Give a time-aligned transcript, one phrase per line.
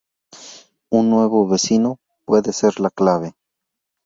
[0.91, 3.35] Un nuevo vecino, puede ser la clave.